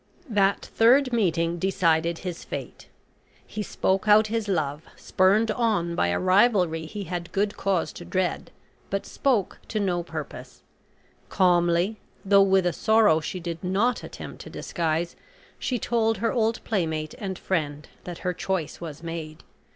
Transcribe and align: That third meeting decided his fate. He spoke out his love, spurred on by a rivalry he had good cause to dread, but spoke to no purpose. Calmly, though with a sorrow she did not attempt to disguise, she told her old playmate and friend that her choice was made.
That 0.31 0.65
third 0.65 1.13
meeting 1.13 1.59
decided 1.59 2.17
his 2.25 2.43
fate. 2.43 2.87
He 3.45 3.61
spoke 3.61 4.07
out 4.07 4.25
his 4.33 4.47
love, 4.47 4.81
spurred 4.95 5.51
on 5.51 5.93
by 5.93 6.07
a 6.07 6.19
rivalry 6.19 6.87
he 6.87 7.03
had 7.03 7.31
good 7.31 7.55
cause 7.55 7.93
to 7.93 8.03
dread, 8.03 8.49
but 8.89 9.05
spoke 9.05 9.59
to 9.67 9.79
no 9.79 10.01
purpose. 10.01 10.63
Calmly, 11.29 11.97
though 12.25 12.41
with 12.41 12.65
a 12.65 12.73
sorrow 12.73 13.19
she 13.19 13.39
did 13.39 13.63
not 13.63 14.03
attempt 14.03 14.41
to 14.41 14.49
disguise, 14.49 15.15
she 15.59 15.77
told 15.77 16.17
her 16.17 16.33
old 16.33 16.63
playmate 16.63 17.13
and 17.19 17.37
friend 17.37 17.87
that 18.03 18.17
her 18.25 18.33
choice 18.33 18.81
was 18.81 19.03
made. 19.03 19.43